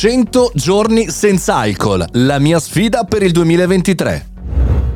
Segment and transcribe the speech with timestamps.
[0.00, 4.37] 100 giorni senza alcol, la mia sfida per il 2023.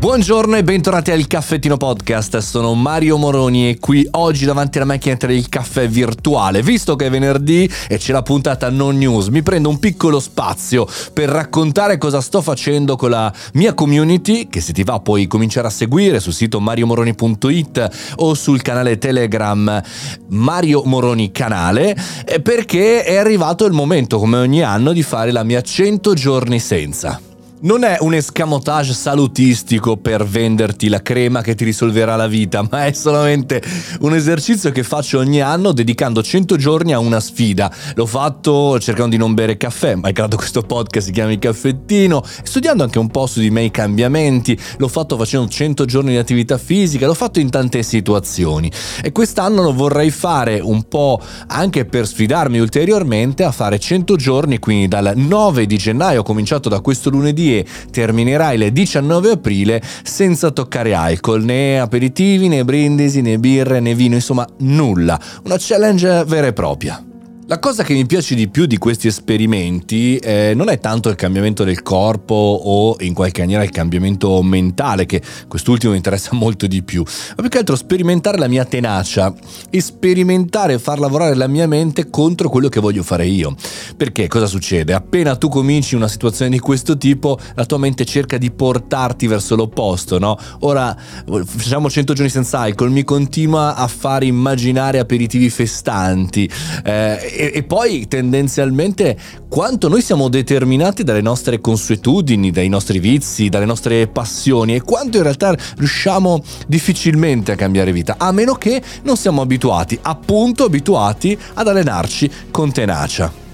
[0.00, 5.26] Buongiorno e bentornati al Caffettino Podcast, sono Mario Moroni e qui oggi davanti alla macchinetta
[5.26, 6.62] del caffè virtuale.
[6.62, 10.88] Visto che è venerdì e c'è la puntata non news, mi prendo un piccolo spazio
[11.12, 15.66] per raccontare cosa sto facendo con la mia community, che se ti va puoi cominciare
[15.66, 19.82] a seguire sul sito mariomoroni.it o sul canale Telegram
[20.28, 21.94] Mario Moroni Canale,
[22.42, 27.20] perché è arrivato il momento, come ogni anno, di fare la mia 100 giorni senza.
[27.62, 32.86] Non è un escamotage salutistico per venderti la crema che ti risolverà la vita, ma
[32.86, 33.62] è solamente
[34.00, 37.70] un esercizio che faccio ogni anno dedicando 100 giorni a una sfida.
[37.96, 41.38] L'ho fatto cercando di non bere caffè, ma hai creato questo podcast, si chiama Il
[41.38, 46.12] Caffettino, studiando anche un po' su di me i cambiamenti, l'ho fatto facendo 100 giorni
[46.12, 51.20] di attività fisica, l'ho fatto in tante situazioni e quest'anno lo vorrei fare un po'
[51.48, 56.80] anche per sfidarmi ulteriormente a fare 100 giorni, quindi dal 9 di gennaio, cominciato da
[56.80, 63.38] questo lunedì e terminerai il 19 aprile senza toccare alcol, né aperitivi, né brindisi, né
[63.38, 65.18] birre, né vino, insomma nulla.
[65.44, 67.09] Una challenge vera e propria.
[67.50, 71.16] La cosa che mi piace di più di questi esperimenti eh, non è tanto il
[71.16, 76.68] cambiamento del corpo o in qualche maniera il cambiamento mentale, che quest'ultimo mi interessa molto
[76.68, 79.34] di più, ma più che altro sperimentare la mia tenacia
[79.78, 83.56] sperimentare e far lavorare la mia mente contro quello che voglio fare io.
[83.96, 84.92] Perché cosa succede?
[84.92, 89.56] Appena tu cominci una situazione di questo tipo, la tua mente cerca di portarti verso
[89.56, 90.38] l'opposto, no?
[90.60, 90.96] Ora
[91.44, 96.48] facciamo 100 giorni senza alcol, mi continua a fare immaginare aperitivi festanti.
[96.84, 99.16] Eh, e, e, poi tendenzialmente
[99.48, 105.16] quanto noi siamo determinati dalle nostre consuetudini, dai nostri vizi, dalle nostre passioni e quanto
[105.16, 111.36] in realtà riusciamo difficilmente a cambiare vita, a meno che non siamo abituati, appunto abituati
[111.54, 113.49] ad allenarci con tenacia.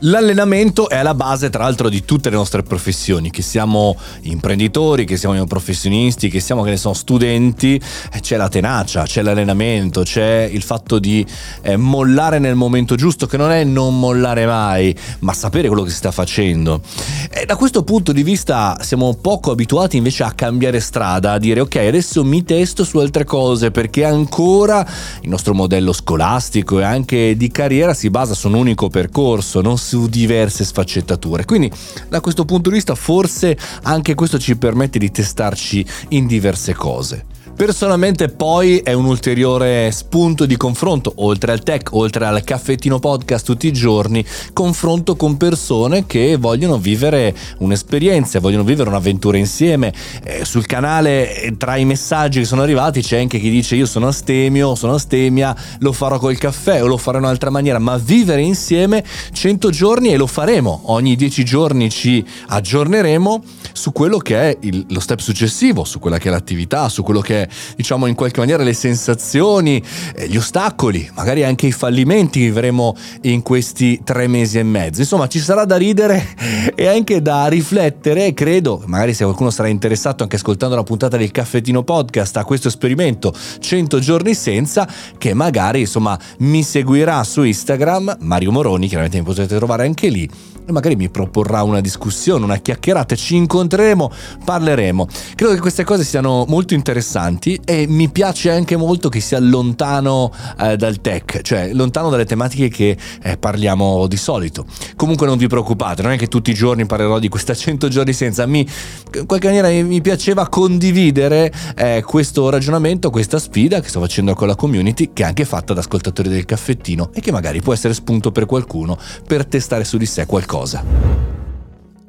[0.00, 5.16] L'allenamento è alla base, tra l'altro, di tutte le nostre professioni, che siamo imprenditori, che
[5.16, 7.80] siamo professionisti, che siamo, che ne so, studenti,
[8.12, 11.24] eh, c'è la tenacia, c'è l'allenamento, c'è il fatto di
[11.62, 15.90] eh, mollare nel momento giusto, che non è non mollare mai, ma sapere quello che
[15.90, 16.82] si sta facendo.
[17.30, 21.60] E da questo punto di vista siamo poco abituati invece a cambiare strada, a dire
[21.60, 24.86] ok, adesso mi testo su altre cose, perché ancora
[25.22, 29.78] il nostro modello scolastico e anche di carriera si basa su un unico percorso, non
[29.86, 31.44] su diverse sfaccettature.
[31.44, 31.70] Quindi
[32.08, 37.35] da questo punto di vista forse anche questo ci permette di testarci in diverse cose.
[37.56, 43.46] Personalmente poi è un ulteriore spunto di confronto, oltre al tech, oltre al caffettino podcast
[43.46, 44.22] tutti i giorni,
[44.52, 49.90] confronto con persone che vogliono vivere un'esperienza, vogliono vivere un'avventura insieme.
[50.22, 53.86] Eh, sul canale eh, tra i messaggi che sono arrivati c'è anche chi dice io
[53.86, 57.96] sono astemio, sono astemia, lo farò col caffè o lo farò in un'altra maniera, ma
[57.96, 59.02] vivere insieme
[59.32, 60.82] 100 giorni e lo faremo.
[60.84, 63.42] Ogni 10 giorni ci aggiorneremo
[63.76, 67.20] su quello che è il, lo step successivo, su quella che è l'attività, su quello
[67.20, 69.82] che è diciamo in qualche maniera le sensazioni,
[70.14, 75.02] eh, gli ostacoli, magari anche i fallimenti che vivremo in questi tre mesi e mezzo.
[75.02, 76.34] Insomma, ci sarà da ridere
[76.74, 81.30] e anche da riflettere, credo, magari se qualcuno sarà interessato anche ascoltando la puntata del
[81.30, 84.88] caffettino podcast a questo esperimento 100 giorni senza,
[85.18, 90.54] che magari insomma mi seguirà su Instagram, Mario Moroni, chiaramente mi potete trovare anche lì
[90.72, 94.10] magari mi proporrà una discussione, una chiacchierata, ci incontreremo,
[94.44, 95.06] parleremo.
[95.34, 100.32] Credo che queste cose siano molto interessanti e mi piace anche molto che sia lontano
[100.60, 104.66] eh, dal tech, cioè lontano dalle tematiche che eh, parliamo di solito.
[104.96, 108.12] Comunque non vi preoccupate, non è che tutti i giorni parlerò di questa 100 giorni
[108.12, 108.66] senza, mi,
[109.14, 114.48] in qualche maniera mi piaceva condividere eh, questo ragionamento, questa sfida che sto facendo con
[114.48, 117.94] la community, che è anche fatta da ascoltatori del caffettino e che magari può essere
[117.94, 120.82] spunto per qualcuno per testare su di sé qualcosa cosa.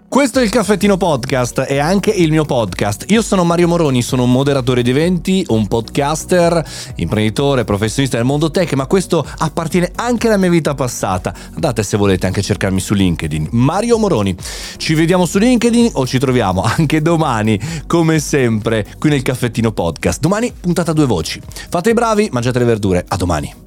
[0.08, 3.04] Questo è il Caffettino Podcast e anche il mio podcast.
[3.10, 6.66] Io sono Mario Moroni, sono un moderatore di eventi, un podcaster,
[6.96, 11.34] imprenditore, professionista del mondo tech, ma questo appartiene anche alla mia vita passata.
[11.54, 13.50] Andate se volete anche a cercarmi su LinkedIn.
[13.52, 14.34] Mario Moroni.
[14.78, 20.22] Ci vediamo su LinkedIn o ci troviamo anche domani, come sempre, qui nel Caffettino Podcast.
[20.22, 21.42] Domani puntata a due voci.
[21.70, 23.04] Fate i bravi, mangiate le verdure.
[23.10, 23.67] A domani.